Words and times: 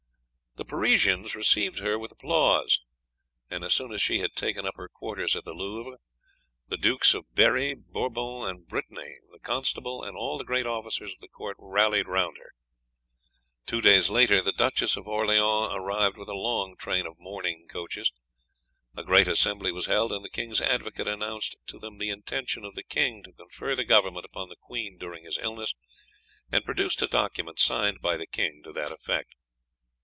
"The 0.57 0.65
Parisians 0.65 1.33
received 1.33 1.79
her 1.79 1.97
with 1.97 2.11
applause, 2.11 2.81
and 3.49 3.63
as 3.63 3.71
soon 3.71 3.93
as 3.93 4.01
she 4.01 4.19
had 4.19 4.35
taken 4.35 4.65
up 4.65 4.75
her 4.75 4.89
quarters 4.89 5.33
at 5.33 5.45
the 5.45 5.53
Louvre, 5.53 5.95
the 6.67 6.75
Dukes 6.75 7.13
of 7.13 7.33
Berri, 7.33 7.73
Bourbon, 7.73 8.43
and 8.43 8.67
Brittany, 8.67 9.15
the 9.31 9.39
Constable, 9.39 10.03
and 10.03 10.17
all 10.17 10.37
the 10.37 10.43
great 10.43 10.65
officers 10.65 11.13
of 11.13 11.19
the 11.21 11.29
court 11.29 11.55
rallied 11.57 12.09
round 12.09 12.35
her. 12.37 12.51
Two 13.65 13.79
days 13.79 14.09
later 14.09 14.41
the 14.41 14.51
Duchess 14.51 14.97
of 14.97 15.07
Orleans 15.07 15.69
arrived 15.73 16.17
with 16.17 16.27
a 16.27 16.33
long 16.35 16.75
train 16.75 17.05
of 17.05 17.17
mourning 17.17 17.65
coaches. 17.69 18.11
A 18.97 19.05
great 19.05 19.29
assembly 19.29 19.71
was 19.71 19.85
held, 19.85 20.11
and 20.11 20.23
the 20.23 20.29
king's 20.29 20.59
advocate 20.59 21.07
announced 21.07 21.55
to 21.67 21.79
them 21.79 21.97
the 21.97 22.09
intention 22.09 22.65
of 22.65 22.75
the 22.75 22.83
king 22.83 23.23
to 23.23 23.31
confer 23.31 23.73
the 23.73 23.85
government 23.85 24.25
upon 24.25 24.49
the 24.49 24.57
queen 24.57 24.97
during 24.97 25.23
his 25.23 25.37
illness, 25.37 25.73
and 26.51 26.65
produced 26.65 27.01
a 27.01 27.07
document 27.07 27.57
signed 27.57 28.01
by 28.01 28.17
the 28.17 28.27
king 28.27 28.61
to 28.65 28.73
that 28.73 28.91
effect. 28.91 29.33